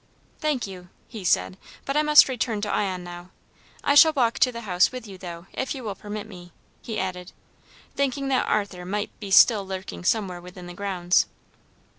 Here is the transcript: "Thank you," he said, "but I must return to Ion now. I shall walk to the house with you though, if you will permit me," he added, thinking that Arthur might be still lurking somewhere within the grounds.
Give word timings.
"Thank 0.39 0.65
you," 0.65 0.89
he 1.09 1.23
said, 1.23 1.59
"but 1.85 1.95
I 1.95 2.01
must 2.01 2.27
return 2.27 2.59
to 2.61 2.71
Ion 2.73 3.03
now. 3.03 3.29
I 3.83 3.93
shall 3.93 4.13
walk 4.13 4.39
to 4.39 4.51
the 4.51 4.61
house 4.61 4.91
with 4.91 5.05
you 5.05 5.19
though, 5.19 5.45
if 5.53 5.75
you 5.75 5.83
will 5.83 5.93
permit 5.93 6.25
me," 6.25 6.53
he 6.81 6.97
added, 6.97 7.33
thinking 7.93 8.27
that 8.29 8.47
Arthur 8.49 8.83
might 8.83 9.11
be 9.19 9.29
still 9.29 9.63
lurking 9.63 10.03
somewhere 10.03 10.41
within 10.41 10.65
the 10.65 10.73
grounds. 10.73 11.27